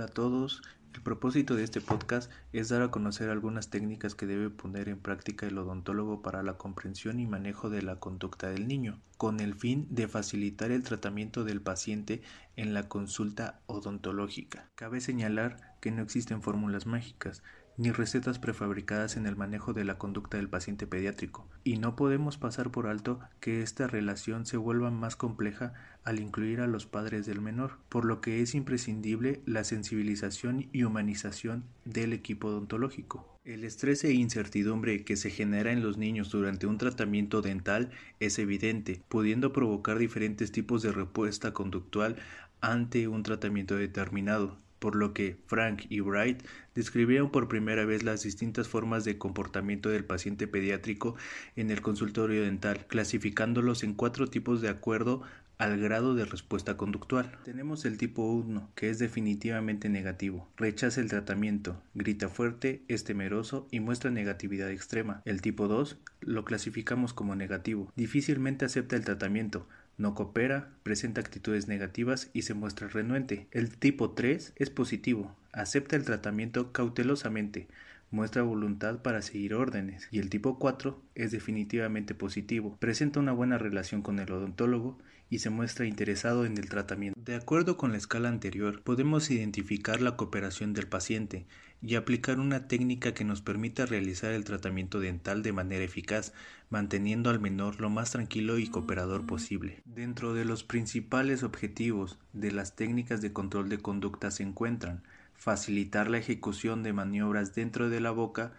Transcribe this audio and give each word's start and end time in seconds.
Hola 0.00 0.08
a 0.08 0.14
todos. 0.14 0.62
El 0.94 1.02
propósito 1.02 1.56
de 1.56 1.62
este 1.62 1.82
podcast 1.82 2.32
es 2.54 2.70
dar 2.70 2.80
a 2.80 2.90
conocer 2.90 3.28
algunas 3.28 3.68
técnicas 3.68 4.14
que 4.14 4.24
debe 4.24 4.48
poner 4.48 4.88
en 4.88 4.98
práctica 4.98 5.46
el 5.46 5.58
odontólogo 5.58 6.22
para 6.22 6.42
la 6.42 6.56
comprensión 6.56 7.20
y 7.20 7.26
manejo 7.26 7.68
de 7.68 7.82
la 7.82 7.96
conducta 7.96 8.48
del 8.48 8.66
niño, 8.66 8.98
con 9.18 9.40
el 9.40 9.54
fin 9.54 9.86
de 9.90 10.08
facilitar 10.08 10.70
el 10.70 10.84
tratamiento 10.84 11.44
del 11.44 11.60
paciente 11.60 12.22
en 12.56 12.72
la 12.72 12.88
consulta 12.88 13.60
odontológica. 13.66 14.70
Cabe 14.74 15.02
señalar 15.02 15.76
que 15.82 15.90
no 15.90 16.00
existen 16.00 16.40
fórmulas 16.40 16.86
mágicas, 16.86 17.42
ni 17.80 17.92
recetas 17.92 18.38
prefabricadas 18.38 19.16
en 19.16 19.24
el 19.24 19.36
manejo 19.36 19.72
de 19.72 19.84
la 19.84 19.96
conducta 19.96 20.36
del 20.36 20.50
paciente 20.50 20.86
pediátrico, 20.86 21.48
y 21.64 21.78
no 21.78 21.96
podemos 21.96 22.36
pasar 22.36 22.70
por 22.70 22.86
alto 22.86 23.20
que 23.40 23.62
esta 23.62 23.86
relación 23.86 24.44
se 24.44 24.58
vuelva 24.58 24.90
más 24.90 25.16
compleja 25.16 25.72
al 26.04 26.20
incluir 26.20 26.60
a 26.60 26.66
los 26.66 26.84
padres 26.84 27.24
del 27.24 27.40
menor, 27.40 27.78
por 27.88 28.04
lo 28.04 28.20
que 28.20 28.42
es 28.42 28.54
imprescindible 28.54 29.40
la 29.46 29.64
sensibilización 29.64 30.68
y 30.72 30.82
humanización 30.82 31.64
del 31.86 32.12
equipo 32.12 32.48
odontológico. 32.48 33.38
El 33.46 33.64
estrés 33.64 34.04
e 34.04 34.12
incertidumbre 34.12 35.02
que 35.02 35.16
se 35.16 35.30
genera 35.30 35.72
en 35.72 35.82
los 35.82 35.96
niños 35.96 36.30
durante 36.30 36.66
un 36.66 36.76
tratamiento 36.76 37.40
dental 37.40 37.92
es 38.20 38.38
evidente, 38.38 39.00
pudiendo 39.08 39.54
provocar 39.54 39.96
diferentes 39.96 40.52
tipos 40.52 40.82
de 40.82 40.92
respuesta 40.92 41.54
conductual 41.54 42.16
ante 42.60 43.08
un 43.08 43.22
tratamiento 43.22 43.76
determinado 43.76 44.58
por 44.80 44.96
lo 44.96 45.14
que 45.14 45.36
Frank 45.46 45.84
y 45.88 46.00
Bright 46.00 46.42
describieron 46.74 47.30
por 47.30 47.46
primera 47.46 47.84
vez 47.84 48.02
las 48.02 48.24
distintas 48.24 48.66
formas 48.66 49.04
de 49.04 49.18
comportamiento 49.18 49.90
del 49.90 50.04
paciente 50.04 50.48
pediátrico 50.48 51.14
en 51.54 51.70
el 51.70 51.82
consultorio 51.82 52.42
dental, 52.42 52.86
clasificándolos 52.88 53.84
en 53.84 53.94
cuatro 53.94 54.26
tipos 54.26 54.60
de 54.60 54.70
acuerdo 54.70 55.22
al 55.60 55.78
grado 55.78 56.14
de 56.14 56.24
respuesta 56.24 56.78
conductual. 56.78 57.38
Tenemos 57.44 57.84
el 57.84 57.98
tipo 57.98 58.22
1, 58.32 58.70
que 58.74 58.88
es 58.88 58.98
definitivamente 58.98 59.90
negativo. 59.90 60.48
Rechaza 60.56 61.02
el 61.02 61.10
tratamiento, 61.10 61.82
grita 61.92 62.30
fuerte, 62.30 62.82
es 62.88 63.04
temeroso 63.04 63.68
y 63.70 63.80
muestra 63.80 64.10
negatividad 64.10 64.70
extrema. 64.70 65.20
El 65.26 65.42
tipo 65.42 65.68
2 65.68 65.98
lo 66.20 66.46
clasificamos 66.46 67.12
como 67.12 67.36
negativo. 67.36 67.92
Difícilmente 67.94 68.64
acepta 68.64 68.96
el 68.96 69.04
tratamiento, 69.04 69.68
no 70.00 70.14
coopera, 70.14 70.70
presenta 70.82 71.20
actitudes 71.20 71.68
negativas 71.68 72.30
y 72.32 72.42
se 72.42 72.54
muestra 72.54 72.88
renuente. 72.88 73.46
El 73.52 73.76
tipo 73.76 74.10
3 74.12 74.54
es 74.56 74.70
positivo, 74.70 75.36
acepta 75.52 75.94
el 75.94 76.04
tratamiento 76.04 76.72
cautelosamente, 76.72 77.68
muestra 78.10 78.42
voluntad 78.42 79.02
para 79.02 79.22
seguir 79.22 79.54
órdenes. 79.54 80.08
Y 80.10 80.18
el 80.18 80.30
tipo 80.30 80.58
4 80.58 81.00
es 81.14 81.30
definitivamente 81.30 82.14
positivo, 82.14 82.76
presenta 82.80 83.20
una 83.20 83.32
buena 83.32 83.58
relación 83.58 84.02
con 84.02 84.18
el 84.18 84.32
odontólogo 84.32 84.98
y 85.28 85.38
se 85.38 85.50
muestra 85.50 85.86
interesado 85.86 86.44
en 86.44 86.56
el 86.58 86.68
tratamiento. 86.68 87.20
De 87.22 87.36
acuerdo 87.36 87.76
con 87.76 87.92
la 87.92 87.98
escala 87.98 88.28
anterior, 88.28 88.82
podemos 88.82 89.30
identificar 89.30 90.00
la 90.00 90.16
cooperación 90.16 90.72
del 90.72 90.88
paciente 90.88 91.46
y 91.82 91.94
aplicar 91.94 92.38
una 92.40 92.68
técnica 92.68 93.14
que 93.14 93.24
nos 93.24 93.40
permita 93.40 93.86
realizar 93.86 94.32
el 94.32 94.44
tratamiento 94.44 95.00
dental 95.00 95.42
de 95.42 95.52
manera 95.52 95.84
eficaz, 95.84 96.32
manteniendo 96.68 97.30
al 97.30 97.40
menor 97.40 97.80
lo 97.80 97.88
más 97.88 98.12
tranquilo 98.12 98.58
y 98.58 98.68
cooperador 98.68 99.26
posible. 99.26 99.82
Dentro 99.86 100.34
de 100.34 100.44
los 100.44 100.62
principales 100.62 101.42
objetivos 101.42 102.18
de 102.32 102.52
las 102.52 102.76
técnicas 102.76 103.20
de 103.22 103.32
control 103.32 103.68
de 103.68 103.78
conducta 103.78 104.30
se 104.30 104.42
encuentran 104.42 105.02
facilitar 105.34 106.10
la 106.10 106.18
ejecución 106.18 106.82
de 106.82 106.92
maniobras 106.92 107.54
dentro 107.54 107.88
de 107.88 108.00
la 108.00 108.10
boca, 108.10 108.52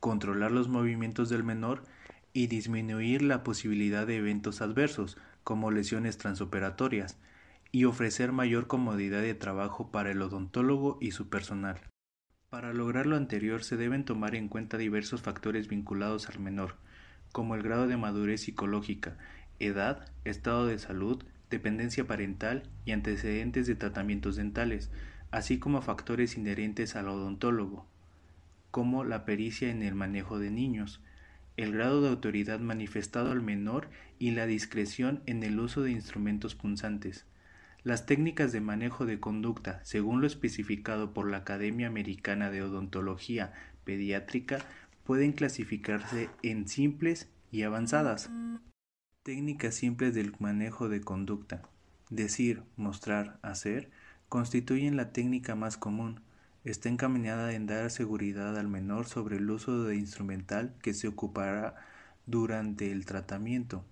controlar 0.00 0.52
los 0.52 0.68
movimientos 0.68 1.30
del 1.30 1.44
menor 1.44 1.82
y 2.34 2.48
disminuir 2.48 3.22
la 3.22 3.42
posibilidad 3.42 4.06
de 4.06 4.16
eventos 4.16 4.60
adversos, 4.60 5.16
como 5.44 5.70
lesiones 5.70 6.18
transoperatorias, 6.18 7.16
y 7.72 7.84
ofrecer 7.84 8.32
mayor 8.32 8.66
comodidad 8.66 9.22
de 9.22 9.34
trabajo 9.34 9.90
para 9.90 10.10
el 10.10 10.20
odontólogo 10.20 10.98
y 11.00 11.12
su 11.12 11.30
personal. 11.30 11.80
Para 12.48 12.72
lograr 12.72 13.06
lo 13.06 13.16
anterior 13.16 13.64
se 13.64 13.76
deben 13.76 14.04
tomar 14.04 14.36
en 14.36 14.46
cuenta 14.48 14.78
diversos 14.78 15.20
factores 15.20 15.66
vinculados 15.66 16.28
al 16.28 16.38
menor, 16.38 16.76
como 17.32 17.56
el 17.56 17.62
grado 17.62 17.88
de 17.88 17.96
madurez 17.96 18.42
psicológica, 18.42 19.18
edad, 19.58 20.12
estado 20.24 20.66
de 20.66 20.78
salud, 20.78 21.24
dependencia 21.50 22.06
parental 22.06 22.62
y 22.84 22.92
antecedentes 22.92 23.66
de 23.66 23.74
tratamientos 23.74 24.36
dentales, 24.36 24.90
así 25.32 25.58
como 25.58 25.82
factores 25.82 26.36
inherentes 26.36 26.94
al 26.94 27.08
odontólogo, 27.08 27.84
como 28.70 29.02
la 29.02 29.24
pericia 29.24 29.68
en 29.68 29.82
el 29.82 29.96
manejo 29.96 30.38
de 30.38 30.52
niños, 30.52 31.00
el 31.56 31.72
grado 31.72 32.00
de 32.00 32.10
autoridad 32.10 32.60
manifestado 32.60 33.32
al 33.32 33.42
menor 33.42 33.88
y 34.20 34.30
la 34.30 34.46
discreción 34.46 35.20
en 35.26 35.42
el 35.42 35.58
uso 35.58 35.82
de 35.82 35.90
instrumentos 35.90 36.54
punzantes. 36.54 37.26
Las 37.86 38.04
técnicas 38.04 38.50
de 38.50 38.60
manejo 38.60 39.06
de 39.06 39.20
conducta, 39.20 39.78
según 39.84 40.20
lo 40.20 40.26
especificado 40.26 41.14
por 41.14 41.30
la 41.30 41.36
Academia 41.36 41.86
Americana 41.86 42.50
de 42.50 42.60
Odontología 42.60 43.52
Pediátrica, 43.84 44.58
pueden 45.04 45.30
clasificarse 45.30 46.28
en 46.42 46.66
simples 46.66 47.28
y 47.52 47.62
avanzadas. 47.62 48.28
Técnicas 49.22 49.76
simples 49.76 50.16
del 50.16 50.34
manejo 50.40 50.88
de 50.88 51.00
conducta. 51.00 51.62
Decir, 52.10 52.64
mostrar, 52.74 53.38
hacer 53.42 53.88
constituyen 54.28 54.96
la 54.96 55.12
técnica 55.12 55.54
más 55.54 55.76
común, 55.76 56.22
está 56.64 56.88
encaminada 56.88 57.52
en 57.52 57.68
dar 57.68 57.92
seguridad 57.92 58.58
al 58.58 58.66
menor 58.66 59.06
sobre 59.06 59.36
el 59.36 59.48
uso 59.48 59.84
de 59.84 59.94
instrumental 59.94 60.74
que 60.82 60.92
se 60.92 61.06
ocupará 61.06 61.76
durante 62.26 62.90
el 62.90 63.06
tratamiento. 63.06 63.84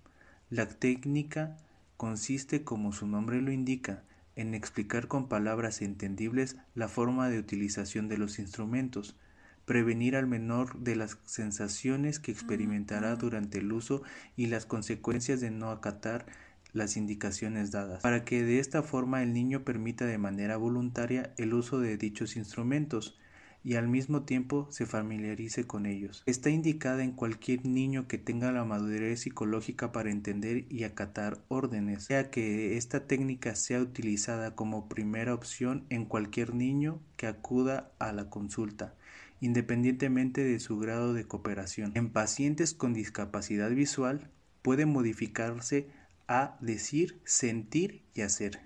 La 0.51 0.67
técnica 0.69 1.57
consiste, 1.97 2.65
como 2.65 2.93
su 2.93 3.07
nombre 3.07 3.41
lo 3.41 3.53
indica, 3.53 4.03
en 4.37 4.55
explicar 4.55 5.09
con 5.09 5.29
palabras 5.29 5.83
entendibles 5.83 6.57
la 6.75 6.89
forma 6.89 7.29
de 7.29 7.39
utilización 7.39 8.09
de 8.09 8.19
los 8.19 8.39
instrumentos, 8.39 9.17
prevenir 9.65 10.17
al 10.17 10.27
menor 10.27 10.79
de 10.79 10.97
las 10.97 11.19
sensaciones 11.25 12.19
que 12.19 12.33
experimentará 12.33 13.17
durante 13.17 13.59
el 13.59 13.73
uso 13.73 14.03
y 14.37 14.47
las 14.47 14.67
consecuencias 14.67 15.41
de 15.41 15.51
no 15.51 15.71
acatar 15.71 16.27
las 16.73 16.97
indicaciones 16.97 17.71
dadas, 17.71 18.03
para 18.03 18.25
que 18.25 18.43
de 18.43 18.59
esta 18.59 18.83
forma 18.83 19.23
el 19.23 19.33
niño 19.33 19.65
permita 19.65 20.07
de 20.07 20.19
manera 20.19 20.57
voluntaria 20.57 21.33
el 21.39 21.55
uso 21.55 21.79
de 21.79 21.97
dichos 21.97 22.37
instrumentos 22.37 23.17
y 23.65 23.77
al 23.77 23.89
mismo 23.89 24.23
tiempo 24.23 24.69
se 24.71 24.87
familiarice 24.87 25.67
con 25.67 25.87
ellos. 25.87 26.23
Está 26.27 26.51
indicada 26.51 27.03
en 27.03 27.13
cualquier 27.13 27.65
niño 27.65 28.07
que 28.07 28.19
tenga 28.19 28.53
la 28.53 28.65
madurez 28.65 29.21
psicológica 29.21 29.91
para 29.91 30.11
entender 30.11 30.67
y 30.69 30.85
acatar 30.85 31.43
órdenes, 31.49 32.09
ya 32.09 32.31
que 32.31 32.77
esta 32.77 33.07
técnica 33.07 33.57
sea 33.57 33.81
utilizada 33.81 34.55
como 34.55 34.89
primera 34.89 35.35
opción 35.35 35.85
en 35.89 36.05
cualquier 36.05 36.55
niño 36.55 37.01
que 37.17 37.27
acuda 37.27 37.91
a 37.99 38.13
la 38.13 38.31
consulta 38.31 38.95
independientemente 39.41 40.43
de 40.43 40.59
su 40.59 40.79
grado 40.79 41.13
de 41.13 41.27
cooperación. 41.27 41.93
En 41.95 42.09
pacientes 42.11 42.73
con 42.73 42.95
discapacidad 42.95 43.71
visual 43.71 44.31
puede 44.63 44.87
modificarse 44.87 45.89
a 46.27 46.57
decir, 46.63 47.21
sentir 47.25 48.03
y 48.15 48.23
hacer. 48.23 48.61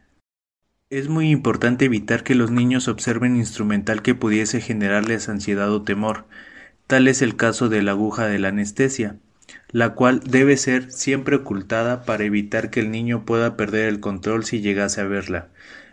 Es 0.91 1.11
muy 1.11 1.29
importante 1.31 1.85
evitar 1.85 2.25
que 2.25 2.35
los 2.35 2.51
niños 2.51 2.89
observen 2.89 3.37
instrumental 3.37 4.01
que 4.01 4.15
pudiese 4.15 4.63
generarles 4.63 5.29
ansiedad 5.29 5.71
o 5.71 5.83
temor. 5.83 6.25
Tal 6.87 7.09
es 7.09 7.21
el 7.21 7.37
caso 7.37 7.69
de 7.69 7.83
la 7.83 7.91
aguja 7.91 8.27
de 8.27 8.39
la 8.39 8.49
anestesia, 8.49 9.19
la 9.71 9.91
cual 9.91 10.21
debe 10.21 10.57
ser 10.57 10.91
siempre 10.91 11.37
ocultada 11.37 12.07
para 12.07 12.25
evitar 12.25 12.71
que 12.71 12.81
el 12.81 12.91
niño 12.91 13.27
pueda 13.27 13.55
perder 13.55 13.87
el 13.87 14.01
control 14.01 14.47
si 14.47 14.63
llegase 14.63 15.03
a 15.03 15.05
verla. 15.05 15.49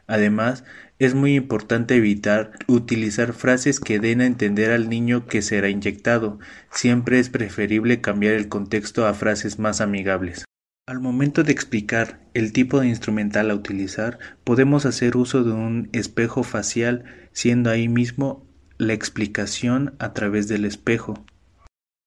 Además, 0.07 0.63
es 0.97 1.13
muy 1.13 1.35
importante 1.35 1.97
evitar 1.97 2.53
utilizar 2.67 3.33
frases 3.33 3.81
que 3.81 3.99
den 3.99 4.21
a 4.21 4.25
entender 4.25 4.71
al 4.71 4.87
niño 4.87 5.25
que 5.25 5.41
será 5.41 5.67
inyectado. 5.67 6.39
Siempre 6.71 7.19
es 7.19 7.29
preferible 7.29 7.99
cambiar 7.99 8.35
el 8.35 8.47
contexto 8.47 9.05
a 9.05 9.13
frases 9.13 9.59
más 9.59 9.81
amigables. 9.81 10.45
Al 10.87 10.99
momento 10.99 11.41
de 11.41 11.51
explicar 11.51 12.19
el 12.35 12.53
tipo 12.53 12.79
de 12.79 12.87
instrumental 12.87 13.49
a 13.49 13.55
utilizar, 13.55 14.19
podemos 14.43 14.85
hacer 14.85 15.17
uso 15.17 15.43
de 15.43 15.51
un 15.51 15.89
espejo 15.93 16.43
facial, 16.43 17.05
siendo 17.31 17.71
ahí 17.71 17.87
mismo 17.87 18.45
la 18.77 18.93
explicación 18.93 19.95
a 19.97 20.13
través 20.13 20.47
del 20.47 20.63
espejo. 20.63 21.25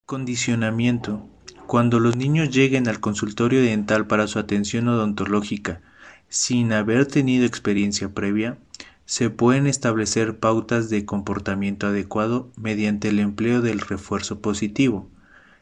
Condicionamiento. 0.06 1.28
Cuando 1.66 1.98
los 1.98 2.14
niños 2.14 2.50
lleguen 2.50 2.86
al 2.86 3.00
consultorio 3.00 3.60
dental 3.62 4.06
para 4.06 4.28
su 4.28 4.38
atención 4.38 4.86
odontológica 4.86 5.80
sin 6.28 6.72
haber 6.72 7.06
tenido 7.06 7.46
experiencia 7.46 8.10
previa, 8.10 8.58
se 9.06 9.28
pueden 9.28 9.66
establecer 9.66 10.38
pautas 10.38 10.88
de 10.88 11.04
comportamiento 11.04 11.88
adecuado 11.88 12.52
mediante 12.56 13.08
el 13.08 13.18
empleo 13.18 13.60
del 13.60 13.80
refuerzo 13.80 14.40
positivo 14.40 15.10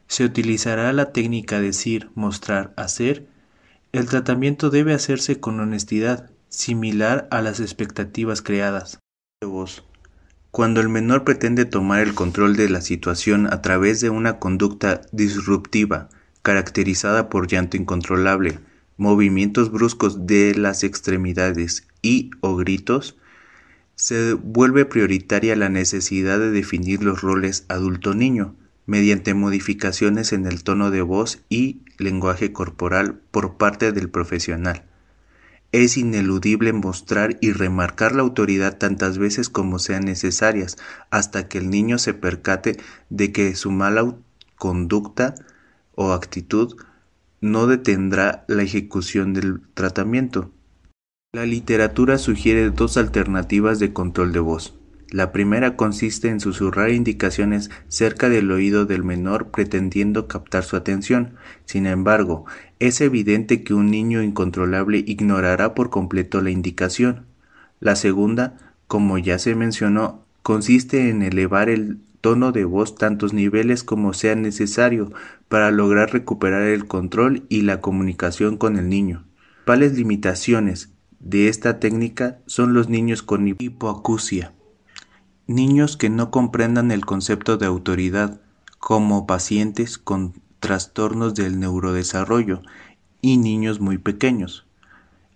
se 0.09 0.25
utilizará 0.25 0.93
la 0.93 1.13
técnica 1.13 1.61
decir, 1.61 2.11
mostrar, 2.15 2.73
hacer. 2.77 3.27
El 3.93 4.07
tratamiento 4.07 4.71
debe 4.71 4.95
hacerse 4.95 5.41
con 5.41 5.59
honestidad, 5.61 6.31
similar 6.49 7.27
a 7.31 7.43
las 7.43 7.61
expectativas 7.61 8.43
creadas. 8.43 8.99
Cuando 10.51 10.81
el 10.81 10.89
menor 10.89 11.25
pretende 11.25 11.65
tomar 11.65 12.01
el 12.01 12.15
control 12.15 12.57
de 12.57 12.69
la 12.71 12.81
situación 12.81 13.47
a 13.53 13.61
través 13.61 14.01
de 14.01 14.11
una 14.11 14.39
conducta 14.39 15.03
disruptiva, 15.13 16.09
caracterizada 16.43 17.29
por 17.29 17.49
llanto 17.49 17.77
incontrolable, 17.77 18.61
movimientos 18.97 19.71
bruscos 19.71 20.27
de 20.27 20.55
las 20.55 20.85
extremidades 20.85 21.87
y 22.01 22.31
o 22.41 22.57
gritos, 22.57 23.17
Se 23.99 24.35
vuelve 24.35 24.85
prioritaria 24.85 25.57
la 25.57 25.71
necesidad 25.71 26.39
de 26.39 26.51
definir 26.51 27.03
los 27.03 27.23
roles 27.23 27.65
adulto-niño 27.69 28.55
mediante 28.87 29.35
modificaciones 29.35 30.33
en 30.33 30.47
el 30.47 30.63
tono 30.65 30.91
de 30.91 31.03
voz 31.03 31.43
y 31.49 31.83
lenguaje 31.99 32.53
corporal 32.53 33.21
por 33.31 33.57
parte 33.57 33.93
del 33.93 34.09
profesional. 34.09 34.85
Es 35.73 35.97
ineludible 35.97 36.73
mostrar 36.73 37.37
y 37.41 37.53
remarcar 37.53 38.15
la 38.15 38.23
autoridad 38.23 38.79
tantas 38.79 39.19
veces 39.19 39.49
como 39.49 39.79
sean 39.79 40.05
necesarias 40.05 40.77
hasta 41.11 41.49
que 41.49 41.59
el 41.59 41.69
niño 41.71 41.99
se 41.99 42.15
percate 42.15 42.79
de 43.11 43.33
que 43.33 43.55
su 43.57 43.71
mala 43.73 44.15
conducta 44.57 45.35
o 45.95 46.13
actitud 46.13 46.77
no 47.41 47.67
detendrá 47.67 48.45
la 48.49 48.63
ejecución 48.63 49.35
del 49.35 49.61
tratamiento. 49.75 50.53
La 51.33 51.45
literatura 51.45 52.17
sugiere 52.19 52.71
dos 52.71 52.97
alternativas 52.97 53.79
de 53.79 53.93
control 53.93 54.33
de 54.33 54.41
voz. 54.41 54.75
La 55.11 55.31
primera 55.31 55.77
consiste 55.77 56.29
en 56.29 56.41
susurrar 56.41 56.91
indicaciones 56.91 57.71
cerca 57.87 58.29
del 58.29 58.51
oído 58.51 58.87
del 58.87 59.05
menor 59.05 59.53
pretendiendo 59.53 60.27
captar 60.27 60.65
su 60.65 60.75
atención. 60.75 61.35
Sin 61.65 61.87
embargo, 61.87 62.45
es 62.81 63.01
evidente 63.01 63.63
que 63.63 63.73
un 63.73 63.91
niño 63.91 64.21
incontrolable 64.21 65.05
ignorará 65.07 65.75
por 65.75 65.91
completo 65.91 66.41
la 66.41 66.51
indicación. 66.51 67.25
La 67.79 67.95
segunda, 67.95 68.57
como 68.89 69.17
ya 69.19 69.39
se 69.39 69.55
mencionó, 69.55 70.25
consiste 70.43 71.09
en 71.09 71.23
elevar 71.23 71.69
el 71.69 71.99
tono 72.21 72.51
de 72.51 72.65
voz 72.65 72.97
tantos 72.97 73.33
niveles 73.33 73.85
como 73.85 74.13
sea 74.13 74.35
necesario 74.35 75.13
para 75.49 75.71
lograr 75.71 76.13
recuperar 76.13 76.63
el 76.63 76.89
control 76.89 77.45
y 77.49 77.61
la 77.61 77.81
comunicación 77.81 78.57
con 78.57 78.77
el 78.77 78.89
niño. 78.89 79.25
Principales 79.65 79.97
limitaciones 79.97 80.91
de 81.21 81.49
esta 81.49 81.79
técnica 81.79 82.39
son 82.47 82.75
los 82.75 82.89
niños 82.89 83.23
con 83.23 83.47
hipoacusia 83.47 84.53
Niños 85.49 85.97
que 85.97 86.11
no 86.11 86.33
comprendan 86.33 86.91
el 86.91 87.07
concepto 87.07 87.57
de 87.57 87.67
autoridad, 87.67 88.41
como 88.81 89.29
pacientes 89.29 89.97
con 89.97 90.35
trastornos 90.59 91.37
del 91.37 91.61
neurodesarrollo 91.61 92.63
y 93.21 93.37
niños 93.37 93.79
muy 93.79 93.99
pequeños. 93.99 94.67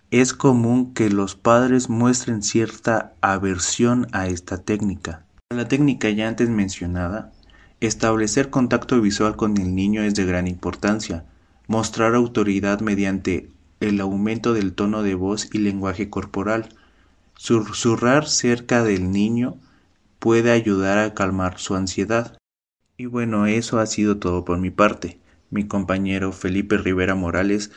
Es 0.09 0.33
común 0.33 0.93
que 0.93 1.09
los 1.09 1.35
padres 1.35 1.89
muestren 1.89 2.43
cierta 2.43 3.13
aversión 3.21 4.07
a 4.11 4.27
esta 4.27 4.57
técnica. 4.57 5.23
La 5.49 5.69
técnica 5.69 6.09
ya 6.09 6.27
antes 6.27 6.49
mencionada, 6.49 7.31
establecer 7.79 8.49
contacto 8.49 8.99
visual 8.99 9.37
con 9.37 9.57
el 9.57 9.73
niño 9.73 10.01
es 10.01 10.13
de 10.15 10.25
gran 10.25 10.47
importancia. 10.47 11.23
Mostrar 11.67 12.15
autoridad 12.15 12.81
mediante 12.81 13.49
el 13.79 14.01
aumento 14.01 14.51
del 14.53 14.73
tono 14.73 15.03
de 15.03 15.15
voz 15.15 15.47
y 15.53 15.59
lenguaje 15.59 16.09
corporal. 16.09 16.67
Susurrar 17.35 18.27
cerca 18.27 18.83
del 18.83 19.11
niño 19.11 19.55
puede 20.21 20.51
ayudar 20.51 20.99
a 20.99 21.15
calmar 21.15 21.57
su 21.57 21.73
ansiedad. 21.73 22.37
Y 22.95 23.07
bueno, 23.07 23.47
eso 23.47 23.79
ha 23.79 23.87
sido 23.87 24.19
todo 24.19 24.45
por 24.45 24.59
mi 24.59 24.69
parte. 24.69 25.17
Mi 25.49 25.67
compañero 25.67 26.31
Felipe 26.31 26.77
Rivera 26.77 27.15
Morales 27.15 27.71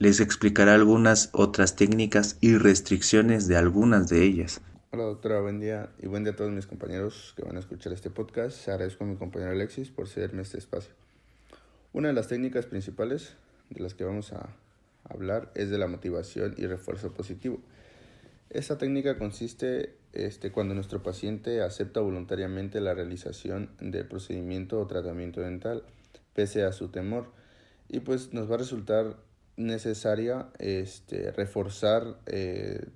les 0.00 0.18
explicará 0.18 0.74
algunas 0.74 1.30
otras 1.32 1.76
técnicas 1.76 2.38
y 2.40 2.56
restricciones 2.56 3.46
de 3.46 3.56
algunas 3.56 4.08
de 4.08 4.24
ellas. 4.24 4.60
Hola 4.90 5.04
doctora, 5.04 5.40
buen 5.40 5.60
día 5.60 5.90
y 6.02 6.08
buen 6.08 6.24
día 6.24 6.32
a 6.32 6.36
todos 6.36 6.50
mis 6.50 6.66
compañeros 6.66 7.34
que 7.36 7.44
van 7.44 7.56
a 7.56 7.60
escuchar 7.60 7.92
este 7.92 8.10
podcast. 8.10 8.68
Agradezco 8.68 9.04
a 9.04 9.06
mi 9.06 9.14
compañero 9.14 9.52
Alexis 9.52 9.88
por 9.88 10.08
cederme 10.08 10.42
este 10.42 10.58
espacio. 10.58 10.92
Una 11.92 12.08
de 12.08 12.14
las 12.14 12.26
técnicas 12.26 12.66
principales 12.66 13.36
de 13.70 13.80
las 13.80 13.94
que 13.94 14.02
vamos 14.02 14.32
a 14.32 14.48
hablar 15.04 15.52
es 15.54 15.70
de 15.70 15.78
la 15.78 15.86
motivación 15.86 16.52
y 16.58 16.66
refuerzo 16.66 17.14
positivo. 17.14 17.60
Esta 18.50 18.76
técnica 18.76 19.18
consiste 19.18 19.94
este, 20.16 20.50
cuando 20.50 20.74
nuestro 20.74 21.02
paciente 21.02 21.60
acepta 21.60 22.00
voluntariamente 22.00 22.80
la 22.80 22.94
realización 22.94 23.70
del 23.80 24.06
procedimiento 24.06 24.80
o 24.80 24.86
tratamiento 24.86 25.42
dental, 25.42 25.82
pese 26.32 26.64
a 26.64 26.72
su 26.72 26.88
temor. 26.88 27.30
Y 27.88 28.00
pues 28.00 28.32
nos 28.32 28.50
va 28.50 28.54
a 28.54 28.58
resultar 28.58 29.16
necesaria 29.56 30.48
este, 30.58 31.30
reforzar 31.32 32.18
eh, 32.26 32.86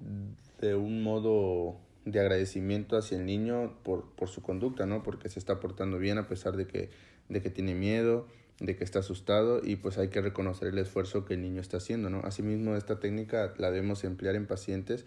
de 0.61 0.75
un 0.75 1.03
modo 1.03 1.79
de 2.07 2.21
agradecimiento 2.21 2.97
hacia 2.97 3.19
el 3.19 3.27
niño 3.27 3.75
por, 3.83 4.07
su 4.27 4.41
conducta, 4.41 4.87
¿no? 4.87 5.03
Porque 5.03 5.29
se 5.29 5.39
está 5.39 5.61
portando 5.61 5.99
bien 5.99 6.17
a 6.17 6.27
pesar 6.27 6.57
de 6.57 6.67
que, 6.67 6.91
de 7.29 7.43
que 7.43 7.51
tiene 7.51 7.75
miedo, 7.75 8.27
de 8.61 8.77
que 8.77 8.85
está 8.85 9.01
asustado 9.01 9.61
y 9.63 9.77
pues 9.77 9.99
hay 9.99 10.09
que 10.09 10.23
reconocer 10.23 10.69
el 10.69 10.79
esfuerzo 10.79 11.27
que 11.27 11.35
el 11.35 11.43
niño 11.43 11.61
está 11.61 11.77
haciendo, 11.77 12.09
¿no? 12.09 12.21
Asimismo, 12.25 12.77
esta 12.77 12.99
técnica 12.99 13.53
la 13.59 13.71
debemos 13.71 14.05
emplear 14.05 14.37
en 14.37 14.47
pacientes 14.47 15.05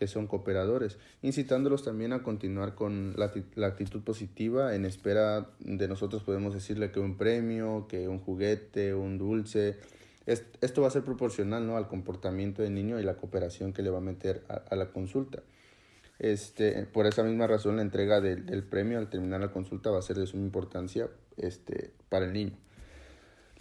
que 0.00 0.06
son 0.06 0.26
cooperadores, 0.26 0.96
incitándolos 1.20 1.84
también 1.84 2.14
a 2.14 2.22
continuar 2.22 2.74
con 2.74 3.12
la, 3.18 3.30
la, 3.54 3.66
actitud 3.66 4.00
positiva 4.00 4.74
en 4.74 4.86
espera 4.86 5.50
de 5.58 5.88
nosotros 5.88 6.22
podemos 6.22 6.54
decirle 6.54 6.90
que 6.90 7.00
un 7.00 7.18
premio, 7.18 7.84
que 7.86 8.08
un 8.08 8.18
juguete, 8.18 8.94
un 8.94 9.18
dulce. 9.18 9.76
esto 10.24 10.80
va 10.80 10.88
a 10.88 10.90
ser 10.90 11.04
proporcional 11.04 11.66
¿no? 11.66 11.76
al 11.76 11.86
comportamiento 11.86 12.62
del 12.62 12.74
niño 12.74 12.98
y 12.98 13.02
la 13.02 13.18
cooperación 13.18 13.74
que 13.74 13.82
le 13.82 13.90
va 13.90 13.98
a 13.98 14.00
meter 14.00 14.42
a, 14.48 14.74
la 14.74 14.86
consulta. 14.86 15.42
Este, 16.18 16.86
por 16.86 17.06
esa 17.06 17.22
misma 17.22 17.46
razón 17.46 17.76
la 17.76 17.82
entrega 17.82 18.22
del, 18.22 18.46
del, 18.46 18.62
premio 18.62 18.96
al 18.96 19.10
terminar 19.10 19.40
la 19.40 19.52
consulta 19.52 19.90
va 19.90 19.98
a 19.98 20.02
ser 20.02 20.16
de 20.16 20.26
suma 20.26 20.44
importancia 20.44 21.10
este, 21.36 21.92
para 22.08 22.24
el 22.24 22.32
niño. 22.32 22.56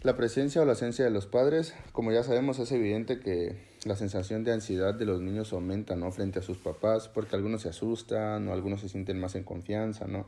La 0.03 0.15
presencia 0.15 0.61
o 0.61 0.65
la 0.65 0.71
ausencia 0.71 1.03
de 1.03 1.11
los 1.11 1.25
padres, 1.25 1.73
como 1.91 2.13
ya 2.13 2.23
sabemos, 2.23 2.59
es 2.59 2.71
evidente 2.71 3.19
que 3.19 3.68
la 3.85 3.95
sensación 3.95 4.43
de 4.43 4.51
ansiedad 4.51 4.93
de 4.93 5.05
los 5.05 5.21
niños 5.21 5.53
aumenta, 5.53 5.95
¿no? 5.95 6.11
Frente 6.11 6.39
a 6.39 6.41
sus 6.41 6.57
papás, 6.57 7.07
porque 7.07 7.35
algunos 7.35 7.61
se 7.61 7.69
asustan 7.69 8.47
o 8.47 8.53
algunos 8.53 8.81
se 8.81 8.89
sienten 8.89 9.19
más 9.19 9.35
en 9.35 9.43
confianza, 9.43 10.07
¿no? 10.07 10.27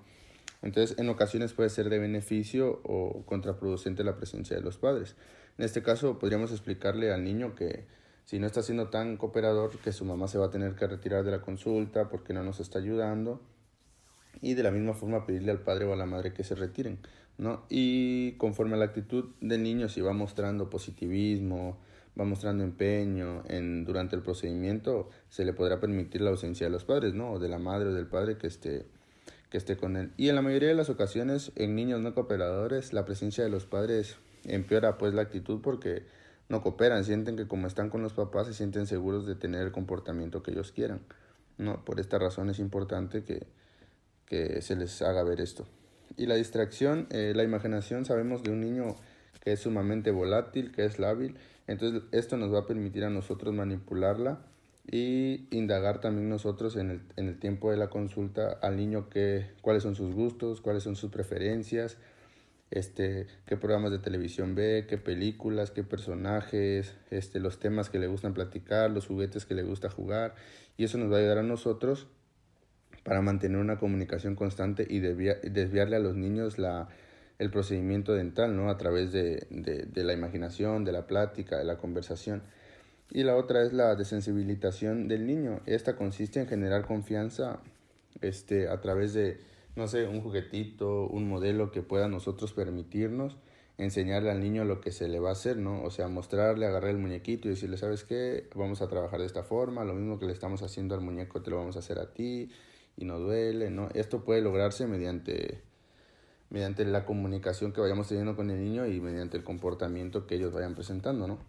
Entonces, 0.61 0.97
en 0.99 1.09
ocasiones 1.09 1.53
puede 1.53 1.69
ser 1.69 1.89
de 1.89 1.99
beneficio 1.99 2.81
o 2.83 3.25
contraproducente 3.25 4.03
la 4.03 4.15
presencia 4.15 4.55
de 4.55 4.61
los 4.61 4.77
padres. 4.77 5.15
En 5.57 5.65
este 5.65 5.81
caso, 5.81 6.19
podríamos 6.19 6.51
explicarle 6.51 7.11
al 7.11 7.23
niño 7.23 7.55
que 7.55 7.85
si 8.25 8.39
no 8.39 8.45
está 8.47 8.61
siendo 8.61 8.89
tan 8.89 9.17
cooperador, 9.17 9.77
que 9.79 9.91
su 9.91 10.05
mamá 10.05 10.27
se 10.27 10.37
va 10.37 10.45
a 10.45 10.51
tener 10.51 10.75
que 10.75 10.87
retirar 10.87 11.23
de 11.23 11.31
la 11.31 11.41
consulta 11.41 12.09
porque 12.09 12.33
no 12.33 12.43
nos 12.43 12.59
está 12.59 12.79
ayudando. 12.79 13.41
Y 14.39 14.53
de 14.53 14.63
la 14.63 14.71
misma 14.71 14.93
forma 14.93 15.25
pedirle 15.25 15.51
al 15.51 15.59
padre 15.59 15.85
o 15.85 15.93
a 15.93 15.95
la 15.95 16.05
madre 16.05 16.33
que 16.33 16.43
se 16.43 16.55
retiren. 16.55 16.99
¿no? 17.37 17.65
Y 17.69 18.33
conforme 18.33 18.75
a 18.75 18.77
la 18.77 18.85
actitud 18.85 19.31
del 19.41 19.63
niño, 19.63 19.89
si 19.89 19.99
va 20.01 20.13
mostrando 20.13 20.69
positivismo, 20.69 21.77
va 22.19 22.25
mostrando 22.25 22.63
empeño 22.63 23.43
en, 23.47 23.85
durante 23.85 24.15
el 24.15 24.21
procedimiento, 24.21 25.09
se 25.29 25.45
le 25.45 25.53
podrá 25.53 25.79
permitir 25.79 26.21
la 26.21 26.31
ausencia 26.31 26.67
de 26.67 26.71
los 26.71 26.83
padres, 26.83 27.13
¿no? 27.13 27.31
O 27.31 27.39
de 27.39 27.49
la 27.49 27.57
madre 27.57 27.89
o 27.89 27.93
del 27.93 28.07
padre 28.07 28.37
que 28.37 28.47
esté, 28.47 28.85
que 29.49 29.57
esté 29.57 29.77
con 29.77 29.95
él. 29.95 30.11
Y 30.17 30.29
en 30.29 30.35
la 30.35 30.41
mayoría 30.41 30.69
de 30.69 30.75
las 30.75 30.89
ocasiones, 30.89 31.51
en 31.55 31.75
niños 31.75 32.01
no 32.01 32.13
cooperadores, 32.13 32.93
la 32.93 33.05
presencia 33.05 33.43
de 33.43 33.49
los 33.49 33.65
padres 33.65 34.17
empeora 34.45 34.97
pues 34.97 35.13
la 35.13 35.21
actitud 35.21 35.61
porque 35.61 36.03
no 36.49 36.61
cooperan, 36.61 37.05
sienten 37.05 37.37
que 37.37 37.47
como 37.47 37.67
están 37.67 37.89
con 37.89 38.01
los 38.01 38.13
papás 38.13 38.47
se 38.47 38.53
sienten 38.53 38.85
seguros 38.87 39.25
de 39.25 39.35
tener 39.35 39.61
el 39.61 39.71
comportamiento 39.71 40.43
que 40.43 40.51
ellos 40.51 40.71
quieran. 40.71 41.01
¿no? 41.57 41.85
Por 41.85 41.99
esta 41.99 42.19
razón 42.19 42.49
es 42.49 42.59
importante 42.59 43.23
que, 43.23 43.47
que 44.25 44.61
se 44.61 44.75
les 44.75 45.01
haga 45.01 45.23
ver 45.23 45.39
esto. 45.39 45.65
Y 46.17 46.25
la 46.25 46.35
distracción, 46.35 47.07
eh, 47.09 47.31
la 47.35 47.43
imaginación, 47.43 48.03
sabemos 48.03 48.43
de 48.43 48.51
un 48.51 48.59
niño 48.59 48.95
que 49.41 49.53
es 49.53 49.61
sumamente 49.61 50.11
volátil, 50.11 50.71
que 50.71 50.85
es 50.85 50.99
lábil, 50.99 51.35
entonces 51.71 52.03
esto 52.11 52.37
nos 52.37 52.53
va 52.53 52.59
a 52.59 52.67
permitir 52.67 53.03
a 53.03 53.09
nosotros 53.09 53.53
manipularla 53.53 54.41
y 54.89 55.47
indagar 55.51 56.01
también 56.01 56.29
nosotros 56.29 56.75
en 56.75 57.01
el, 57.15 57.39
tiempo 57.39 57.71
de 57.71 57.77
la 57.77 57.89
consulta 57.89 58.57
al 58.61 58.77
niño 58.77 59.09
que, 59.09 59.51
cuáles 59.61 59.83
son 59.83 59.95
sus 59.95 60.13
gustos, 60.13 60.61
cuáles 60.61 60.83
son 60.83 60.95
sus 60.95 61.11
preferencias, 61.11 61.97
este, 62.71 63.27
qué 63.45 63.57
programas 63.57 63.91
de 63.91 63.99
televisión 63.99 64.55
ve, 64.55 64.85
qué 64.89 64.97
películas, 64.97 65.71
qué 65.71 65.83
personajes, 65.83 66.95
este, 67.09 67.39
los 67.39 67.59
temas 67.59 67.89
que 67.89 67.99
le 67.99 68.07
gustan 68.07 68.33
platicar, 68.33 68.91
los 68.91 69.07
juguetes 69.07 69.45
que 69.45 69.55
le 69.55 69.63
gusta 69.63 69.89
jugar, 69.89 70.35
y 70.77 70.85
eso 70.85 70.97
nos 70.97 71.11
va 71.11 71.17
a 71.17 71.19
ayudar 71.19 71.39
a 71.39 71.43
nosotros 71.43 72.07
para 73.03 73.21
mantener 73.21 73.57
una 73.57 73.77
comunicación 73.77 74.35
constante 74.35 74.85
y 74.89 74.99
desviarle 74.99 75.95
a 75.95 75.99
los 75.99 76.15
niños 76.15 76.59
la, 76.59 76.89
el 77.41 77.49
procedimiento 77.49 78.13
dental, 78.13 78.55
¿no? 78.55 78.69
A 78.69 78.77
través 78.77 79.11
de, 79.11 79.47
de, 79.49 80.03
la 80.03 80.13
imaginación, 80.13 80.85
de 80.85 80.91
la 80.91 81.07
plática, 81.07 81.57
de 81.57 81.63
la 81.63 81.79
conversación. 81.79 82.43
Y 83.09 83.23
la 83.23 83.35
otra 83.35 83.63
es 83.63 83.73
la 83.73 83.95
desensibilización 83.95 85.07
del 85.07 85.25
niño. 85.25 85.61
Esta 85.65 85.95
consiste 85.95 86.39
en 86.39 86.47
generar 86.47 86.85
confianza 86.85 87.59
este, 88.21 88.69
a 88.69 88.79
través 88.79 89.15
de, 89.15 89.39
no 89.75 89.87
sé, 89.87 90.07
un 90.07 90.21
juguetito, 90.21 91.07
un 91.07 91.27
modelo 91.27 91.71
que 91.71 91.81
pueda 91.81 92.07
nosotros 92.07 92.53
permitirnos 92.53 93.37
enseñarle 93.79 94.29
al 94.29 94.39
niño 94.39 94.63
lo 94.63 94.79
que 94.79 94.91
se 94.91 95.07
le 95.07 95.19
va 95.19 95.29
a 95.29 95.31
hacer, 95.31 95.57
¿no? 95.57 95.81
O 95.81 95.89
sea, 95.89 96.07
mostrarle, 96.09 96.67
agarrar 96.67 96.91
el 96.91 96.99
muñequito 96.99 97.47
y 97.47 97.51
decirle, 97.51 97.77
¿sabes 97.77 98.03
qué? 98.03 98.47
Vamos 98.53 98.83
a 98.83 98.87
trabajar 98.87 99.19
de 99.19 99.25
esta 99.25 99.41
forma, 99.41 99.83
lo 99.83 99.95
mismo 99.95 100.19
que 100.19 100.27
le 100.27 100.33
estamos 100.33 100.61
haciendo 100.61 100.93
al 100.93 101.01
muñeco 101.01 101.41
te 101.41 101.49
lo 101.49 101.57
vamos 101.57 101.75
a 101.75 101.79
hacer 101.79 101.97
a 101.97 102.13
ti, 102.13 102.51
y 102.97 103.05
no 103.05 103.17
duele, 103.17 103.71
¿no? 103.71 103.89
Esto 103.95 104.23
puede 104.23 104.41
lograrse 104.41 104.85
mediante, 104.85 105.63
mediante 106.51 106.85
la 106.85 107.05
comunicación 107.05 107.71
que 107.71 107.81
vayamos 107.81 108.09
teniendo 108.09 108.35
con 108.35 108.51
el 108.51 108.63
niño 108.63 108.85
y 108.85 108.99
mediante 108.99 109.37
el 109.37 109.43
comportamiento 109.43 110.27
que 110.27 110.35
ellos 110.35 110.53
vayan 110.53 110.75
presentando, 110.75 111.27
¿no? 111.27 111.39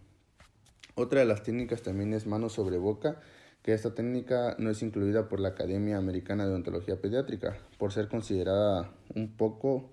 Otra 0.94 1.21
de 1.21 1.26
las 1.26 1.42
técnicas 1.42 1.82
también 1.82 2.14
es 2.14 2.26
mano 2.26 2.49
sobre 2.49 2.78
boca, 2.78 3.21
que 3.62 3.73
esta 3.75 3.94
técnica 3.94 4.54
no 4.59 4.71
es 4.71 4.82
incluida 4.82 5.28
por 5.28 5.40
la 5.40 5.49
Academia 5.49 5.97
Americana 5.97 6.44
de 6.44 6.50
Odontología 6.50 7.00
Pediátrica, 7.00 7.59
por 7.78 7.92
ser 7.92 8.09
considerada 8.09 8.92
un 9.14 9.37
poco, 9.37 9.90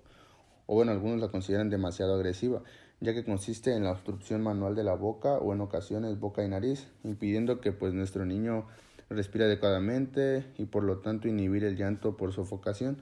o 0.66 0.74
bueno, 0.74 0.92
algunos 0.92 1.20
la 1.20 1.28
consideran 1.28 1.70
demasiado 1.70 2.14
agresiva, 2.14 2.62
ya 3.00 3.12
que 3.12 3.24
consiste 3.24 3.74
en 3.74 3.84
la 3.84 3.92
obstrucción 3.92 4.42
manual 4.42 4.76
de 4.76 4.84
la 4.84 4.94
boca 4.94 5.38
o 5.38 5.52
en 5.52 5.60
ocasiones 5.60 6.20
boca 6.20 6.44
y 6.44 6.48
nariz, 6.48 6.86
impidiendo 7.02 7.60
que 7.60 7.72
pues 7.72 7.94
nuestro 7.94 8.26
niño 8.26 8.66
respire 9.08 9.46
adecuadamente 9.46 10.44
y 10.56 10.66
por 10.66 10.84
lo 10.84 10.98
tanto 10.98 11.26
inhibir 11.26 11.64
el 11.64 11.76
llanto 11.76 12.16
por 12.16 12.32
sofocación. 12.32 12.98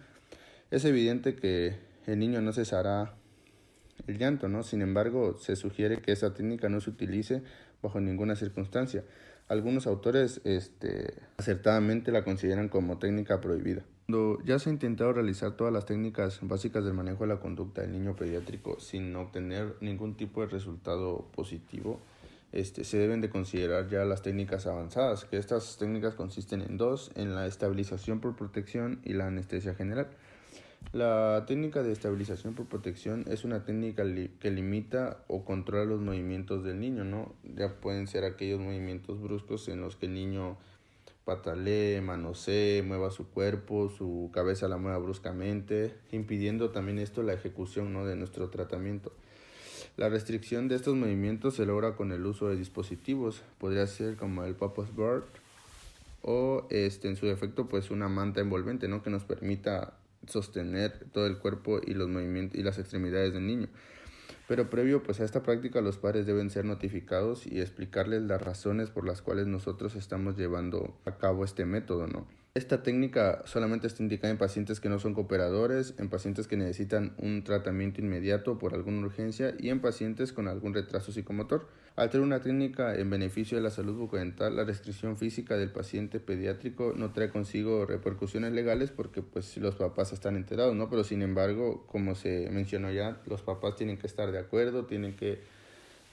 Es 0.70 0.84
evidente 0.84 1.34
que 1.34 1.87
el 2.08 2.18
niño 2.18 2.40
no 2.40 2.52
cesará 2.52 3.14
el 4.06 4.18
llanto, 4.18 4.48
¿no? 4.48 4.62
Sin 4.62 4.80
embargo, 4.80 5.36
se 5.36 5.56
sugiere 5.56 5.98
que 5.98 6.12
esa 6.12 6.32
técnica 6.32 6.68
no 6.68 6.80
se 6.80 6.90
utilice 6.90 7.42
bajo 7.82 8.00
ninguna 8.00 8.34
circunstancia. 8.34 9.04
Algunos 9.48 9.86
autores 9.86 10.40
este, 10.44 11.14
acertadamente 11.36 12.10
la 12.10 12.24
consideran 12.24 12.68
como 12.68 12.98
técnica 12.98 13.40
prohibida. 13.40 13.82
Cuando 14.06 14.42
ya 14.44 14.58
se 14.58 14.70
ha 14.70 14.72
intentado 14.72 15.12
realizar 15.12 15.52
todas 15.52 15.72
las 15.72 15.84
técnicas 15.84 16.38
básicas 16.42 16.82
del 16.84 16.94
manejo 16.94 17.24
de 17.24 17.34
la 17.34 17.40
conducta 17.40 17.82
del 17.82 17.92
niño 17.92 18.16
pediátrico 18.16 18.80
sin 18.80 19.14
obtener 19.14 19.76
ningún 19.82 20.16
tipo 20.16 20.40
de 20.40 20.46
resultado 20.46 21.26
positivo, 21.34 22.00
este, 22.52 22.84
se 22.84 22.96
deben 22.96 23.20
de 23.20 23.28
considerar 23.28 23.88
ya 23.90 24.06
las 24.06 24.22
técnicas 24.22 24.66
avanzadas, 24.66 25.26
que 25.26 25.36
estas 25.36 25.76
técnicas 25.76 26.14
consisten 26.14 26.62
en 26.62 26.78
dos, 26.78 27.10
en 27.16 27.34
la 27.34 27.46
estabilización 27.46 28.20
por 28.20 28.34
protección 28.34 29.00
y 29.04 29.12
la 29.12 29.26
anestesia 29.26 29.74
general. 29.74 30.08
La 30.92 31.44
técnica 31.46 31.82
de 31.82 31.92
estabilización 31.92 32.54
por 32.54 32.66
protección 32.66 33.24
es 33.28 33.44
una 33.44 33.64
técnica 33.64 34.04
que 34.40 34.50
limita 34.50 35.22
o 35.26 35.44
controla 35.44 35.84
los 35.84 36.00
movimientos 36.00 36.64
del 36.64 36.80
niño, 36.80 37.04
¿no? 37.04 37.34
Ya 37.44 37.74
pueden 37.80 38.06
ser 38.06 38.24
aquellos 38.24 38.58
movimientos 38.58 39.20
bruscos 39.20 39.68
en 39.68 39.82
los 39.82 39.96
que 39.96 40.06
el 40.06 40.14
niño 40.14 40.56
patalee, 41.28 42.00
manosee, 42.00 42.82
mueva 42.82 43.10
su 43.10 43.28
cuerpo, 43.28 43.90
su 43.90 44.30
cabeza 44.32 44.66
la 44.66 44.78
mueva 44.78 44.96
bruscamente, 44.96 45.94
impidiendo 46.10 46.70
también 46.70 46.98
esto 46.98 47.22
la 47.22 47.34
ejecución 47.34 47.92
¿no? 47.92 48.06
de 48.06 48.16
nuestro 48.16 48.48
tratamiento. 48.48 49.12
La 49.98 50.08
restricción 50.08 50.68
de 50.68 50.76
estos 50.76 50.96
movimientos 50.96 51.56
se 51.56 51.66
logra 51.66 51.96
con 51.96 52.12
el 52.12 52.24
uso 52.24 52.48
de 52.48 52.56
dispositivos, 52.56 53.42
podría 53.58 53.86
ser 53.86 54.16
como 54.16 54.42
el 54.44 54.54
Papa's 54.54 54.96
Bird 54.96 55.24
o 56.22 56.66
este, 56.70 57.08
en 57.08 57.16
su 57.16 57.26
defecto 57.26 57.68
pues 57.68 57.90
una 57.90 58.08
manta 58.08 58.40
envolvente 58.40 58.88
¿no? 58.88 59.02
que 59.02 59.10
nos 59.10 59.24
permita 59.24 59.97
sostener 60.26 61.06
todo 61.12 61.26
el 61.26 61.38
cuerpo 61.38 61.80
y 61.84 61.94
los 61.94 62.08
movimientos 62.08 62.58
y 62.58 62.62
las 62.62 62.78
extremidades 62.78 63.32
del 63.32 63.46
niño. 63.46 63.68
Pero 64.48 64.70
previo 64.70 65.02
pues 65.02 65.20
a 65.20 65.24
esta 65.24 65.42
práctica 65.42 65.80
los 65.80 65.98
padres 65.98 66.26
deben 66.26 66.50
ser 66.50 66.64
notificados 66.64 67.46
y 67.46 67.60
explicarles 67.60 68.22
las 68.22 68.40
razones 68.40 68.90
por 68.90 69.06
las 69.06 69.20
cuales 69.20 69.46
nosotros 69.46 69.94
estamos 69.94 70.36
llevando 70.36 70.98
a 71.04 71.18
cabo 71.18 71.44
este 71.44 71.66
método, 71.66 72.06
¿no? 72.06 72.26
Esta 72.58 72.82
técnica 72.82 73.42
solamente 73.44 73.86
está 73.86 74.02
indicada 74.02 74.32
en 74.32 74.36
pacientes 74.36 74.80
que 74.80 74.88
no 74.88 74.98
son 74.98 75.14
cooperadores, 75.14 75.94
en 75.96 76.08
pacientes 76.08 76.48
que 76.48 76.56
necesitan 76.56 77.14
un 77.16 77.44
tratamiento 77.44 78.00
inmediato 78.00 78.58
por 78.58 78.74
alguna 78.74 79.06
urgencia 79.06 79.54
y 79.60 79.68
en 79.68 79.80
pacientes 79.80 80.32
con 80.32 80.48
algún 80.48 80.74
retraso 80.74 81.12
psicomotor. 81.12 81.68
Al 81.94 82.10
tener 82.10 82.26
una 82.26 82.40
técnica 82.40 82.96
en 82.96 83.10
beneficio 83.10 83.56
de 83.56 83.62
la 83.62 83.70
salud 83.70 83.94
bucodental, 83.94 84.56
la 84.56 84.64
restricción 84.64 85.16
física 85.16 85.56
del 85.56 85.70
paciente 85.70 86.18
pediátrico 86.18 86.94
no 86.96 87.12
trae 87.12 87.30
consigo 87.30 87.86
repercusiones 87.86 88.52
legales 88.52 88.90
porque 88.90 89.22
pues 89.22 89.56
los 89.58 89.76
papás 89.76 90.12
están 90.12 90.34
enterados, 90.34 90.74
¿no? 90.74 90.90
Pero 90.90 91.04
sin 91.04 91.22
embargo, 91.22 91.86
como 91.86 92.16
se 92.16 92.50
mencionó 92.50 92.90
ya, 92.90 93.22
los 93.26 93.40
papás 93.40 93.76
tienen 93.76 93.98
que 93.98 94.08
estar 94.08 94.32
de 94.32 94.40
acuerdo, 94.40 94.84
tienen 94.84 95.14
que 95.14 95.38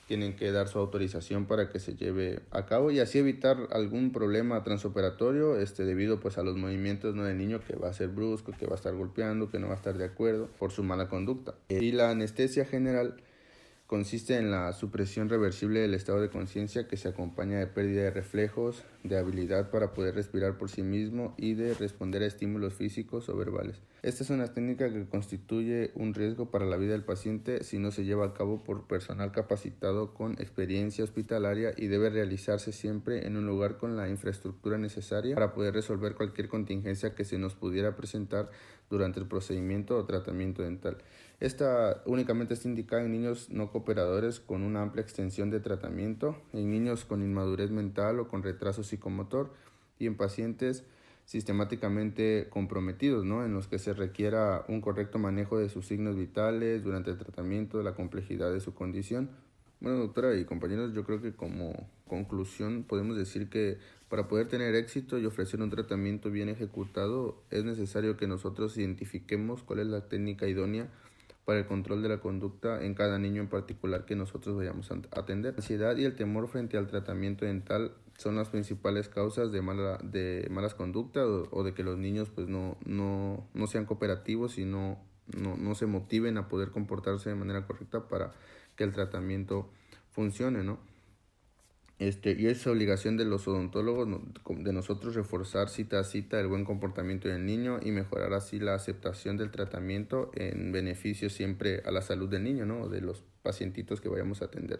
tienen 0.08 0.36
que 0.36 0.52
dar 0.52 0.68
su 0.68 0.80
autorización 0.80 1.46
para 1.46 1.70
que 1.70 1.80
se 1.80 1.96
lleve 1.96 2.42
a 2.52 2.66
cabo 2.66 2.92
y 2.92 3.00
así 3.00 3.20
evitar 3.20 3.58
algún 3.72 4.12
problema 4.12 4.64
transoperatorio 4.64 5.58
este 5.58 5.86
debido 5.86 6.20
pues 6.20 6.38
a 6.38 6.44
los 6.44 6.56
movimientos 6.58 7.16
¿no? 7.16 7.24
del 7.24 7.38
niño 7.38 7.60
que 7.60 7.76
va 7.76 7.90
a 7.90 7.94
ser 7.94 8.10
brusco, 8.10 8.52
que 8.58 8.68
va 8.68 8.74
a 8.74 8.76
estar 8.76 8.94
golpeando, 8.94 9.50
que 9.50 9.60
no 9.60 9.68
va 9.68 9.74
a 9.74 9.78
estar 9.78 9.98
de 9.98 10.06
acuerdo 10.06 10.48
por 10.60 10.72
su 10.72 10.84
mala 10.84 11.10
conducta. 11.10 11.56
Y 11.70 11.92
la 11.92 12.12
anestesia 12.12 12.66
general 12.66 13.16
consiste 13.88 14.36
en 14.38 14.50
la 14.50 14.74
supresión 14.74 15.30
reversible 15.30 15.82
del 15.82 15.94
estado 15.94 16.20
de 16.20 16.30
conciencia 16.30 16.88
que 16.88 16.98
se 16.98 17.08
acompaña 17.08 17.60
de 17.60 17.68
pérdida 17.68 18.04
de 18.04 18.12
reflejos, 18.12 18.84
de 19.04 19.18
habilidad 19.18 19.70
para 19.70 19.94
poder 19.94 20.16
respirar 20.16 20.58
por 20.58 20.70
sí 20.70 20.82
mismo 20.82 21.36
y 21.38 21.54
de 21.54 21.76
responder 21.76 22.24
a 22.24 22.26
estímulos 22.26 22.74
físicos 22.74 23.30
o 23.30 23.38
verbales. 23.38 23.80
Esta 24.02 24.24
es 24.24 24.30
una 24.30 24.54
técnica 24.54 24.92
que 24.92 25.08
constituye 25.08 25.92
un 25.96 26.14
riesgo 26.14 26.50
para 26.50 26.66
la 26.66 26.78
vida 26.78 26.94
del 26.94 27.04
paciente 27.04 27.64
si 27.64 27.80
no 27.80 27.92
se 27.92 28.06
lleva 28.06 28.26
a 28.26 28.34
cabo 28.34 28.64
por 28.64 28.88
personal 28.88 29.32
capacitado 29.32 30.14
con 30.14 30.34
experiencia 30.34 31.04
hospitalaria 31.04 31.74
y 31.76 31.88
debe 31.88 32.10
realizarse 32.10 32.72
siempre 32.72 33.26
en 33.28 33.38
un 33.38 33.46
lugar 33.46 33.78
con 33.78 33.96
la 33.96 34.10
infraestructura 34.10 34.78
necesaria 34.78 35.36
para 35.36 35.54
poder 35.54 35.74
resolver 35.74 36.16
cualquier 36.16 36.50
contingencia 36.50 37.16
que 37.16 37.24
se 37.24 37.38
nos 37.38 37.56
pudiera 37.56 37.96
presentar 37.96 38.50
durante 38.90 39.20
el 39.20 39.28
procedimiento 39.28 39.98
o 39.98 40.06
tratamiento 40.06 40.62
dental. 40.62 40.98
Esta 41.40 42.02
únicamente 42.06 42.54
está 42.54 42.70
indicada 42.70 43.04
en 43.04 43.12
niños 43.12 43.50
no 43.50 43.72
cooperadores 43.72 44.40
con 44.40 44.64
una 44.64 44.82
amplia 44.82 45.02
extensión 45.02 45.50
de 45.50 45.60
tratamiento, 45.60 46.42
en 46.54 46.72
niños 46.72 47.04
con 47.04 47.22
inmadurez 47.22 47.72
mental 47.72 48.20
o 48.20 48.30
con 48.30 48.42
retraso 48.42 48.84
psicomotor 48.84 49.52
y 50.00 50.08
en 50.08 50.16
pacientes 50.16 50.86
sistemáticamente 51.26 52.48
comprometidos, 52.50 53.26
¿no? 53.26 53.44
en 53.44 53.54
los 53.54 53.68
que 53.68 53.80
se 53.80 53.94
requiera 53.94 54.64
un 54.68 54.80
correcto 54.80 55.20
manejo 55.20 55.58
de 55.58 55.70
sus 55.70 55.88
signos 55.88 56.16
vitales 56.16 56.84
durante 56.84 57.12
el 57.12 57.18
tratamiento, 57.18 57.80
de 57.80 57.84
la 57.84 57.96
complejidad 57.96 58.54
de 58.54 58.60
su 58.60 58.74
condición. 58.74 59.30
Bueno, 59.82 59.98
doctora 59.98 60.36
y 60.36 60.46
compañeros, 60.46 60.94
yo 60.94 61.04
creo 61.04 61.22
que 61.22 61.34
como 61.34 61.90
conclusión 62.08 62.84
podemos 62.84 63.18
decir 63.18 63.50
que 63.50 63.78
para 64.08 64.28
poder 64.28 64.48
tener 64.48 64.74
éxito 64.76 65.18
y 65.18 65.26
ofrecer 65.26 65.62
un 65.62 65.70
tratamiento 65.70 66.32
bien 66.32 66.48
ejecutado 66.48 67.44
es 67.50 67.66
necesario 67.66 68.16
que 68.16 68.28
nosotros 68.28 68.78
identifiquemos 68.78 69.64
cuál 69.64 69.80
es 69.80 69.88
la 69.88 70.08
técnica 70.08 70.48
idónea 70.48 70.90
para 71.46 71.60
el 71.60 71.68
control 71.68 72.02
de 72.02 72.10
la 72.10 72.20
conducta 72.20 72.84
en 72.84 72.96
cada 72.96 73.20
niño 73.20 73.42
en 73.42 73.48
particular 73.48 74.06
que 74.06 74.16
nosotros 74.16 74.58
vayamos 74.58 74.92
a 74.92 74.96
atender. 75.12 75.54
La 75.54 75.58
ansiedad 75.60 75.96
y 75.96 76.04
el 76.04 76.16
temor 76.16 76.48
frente 76.48 76.76
al 76.78 76.88
tratamiento 76.88 77.46
dental 77.46 77.94
son 78.18 78.36
las 78.36 78.50
principales 78.50 79.10
causas 79.10 79.52
de, 79.52 79.62
mala, 79.62 80.00
de 80.04 80.48
malas 80.50 80.74
conductas 80.74 81.26
o, 81.26 81.64
de 81.64 81.74
que 81.74 81.84
los 81.84 81.98
niños 81.98 82.30
pues 82.30 82.48
no, 82.48 82.78
no, 82.86 83.48
no 83.54 83.68
sean 83.68 83.86
cooperativos 83.86 84.58
y 84.58 84.66
no, 84.66 84.98
no, 85.38 85.56
no 85.56 85.76
se 85.76 85.86
motiven 85.86 86.38
a 86.38 86.48
poder 86.48 86.72
comportarse 86.72 87.30
de 87.30 87.36
manera 87.36 87.68
correcta 87.68 88.08
para 88.08 88.32
que 88.76 88.84
el 88.84 88.92
tratamiento 88.92 89.70
funcione, 90.10 90.64
¿no? 90.64 90.80
Este, 91.98 92.36
y 92.38 92.48
es 92.48 92.68
obligación 92.68 93.16
de 93.16 93.24
los 93.24 93.48
odontólogos, 93.48 94.10
de 94.50 94.74
nosotros 94.74 95.16
reforzar 95.16 95.70
cita 95.70 96.00
a 96.00 96.04
cita 96.04 96.40
el 96.42 96.48
buen 96.48 96.66
comportamiento 96.66 97.30
del 97.30 97.46
niño 97.46 97.80
y 97.82 97.92
mejorar 97.92 98.34
así 98.34 98.60
la 98.60 98.74
aceptación 98.74 99.38
del 99.38 99.50
tratamiento 99.50 100.30
en 100.36 100.74
beneficio 100.74 101.30
siempre 101.30 101.82
a 101.86 101.92
la 101.92 102.02
salud 102.02 102.28
del 102.28 102.44
niño, 102.44 102.66
¿no? 102.66 102.90
De 102.90 103.00
los 103.00 103.24
pacientitos 103.44 104.02
que 104.02 104.10
vayamos 104.10 104.42
a 104.42 104.46
atender. 104.46 104.80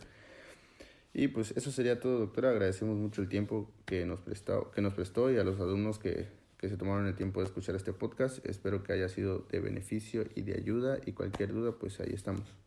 Y 1.14 1.30
pues 1.30 1.54
eso 1.56 1.72
sería 1.72 2.02
todo, 2.02 2.20
doctora. 2.20 2.50
Agradecemos 2.50 2.98
mucho 2.98 3.22
el 3.22 3.30
tiempo 3.30 3.72
que 3.86 4.06
nos 4.06 4.20
prestó, 4.20 4.72
que 4.72 4.82
nos 4.82 4.94
prestó 4.94 5.32
y 5.32 5.38
a 5.38 5.46
los 5.46 5.58
alumnos 5.62 5.98
que, 5.98 6.28
que 6.58 6.68
se 6.68 6.76
tomaron 6.76 7.08
el 7.08 7.16
tiempo 7.16 7.40
de 7.40 7.46
escuchar 7.46 7.76
este 7.76 7.94
podcast. 7.94 8.46
Espero 8.46 8.84
que 8.84 8.92
haya 8.92 9.08
sido 9.08 9.46
de 9.50 9.62
beneficio 9.62 10.26
y 10.36 10.42
de 10.42 10.56
ayuda 10.56 11.00
y 11.06 11.14
cualquier 11.14 11.54
duda, 11.54 11.72
pues 11.80 12.02
ahí 12.02 12.12
estamos. 12.14 12.65